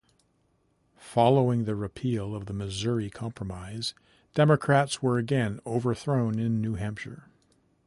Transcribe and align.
Following 0.97 1.65
the 1.65 1.75
repeal 1.75 2.33
of 2.35 2.47
the 2.47 2.53
Missouri 2.53 3.11
Compromise, 3.11 3.93
Democrats 4.33 5.03
were 5.03 5.19
again 5.19 5.59
overthrown 5.63 6.39
in 6.39 6.59
New 6.59 6.73
Hampshire. 6.73 7.25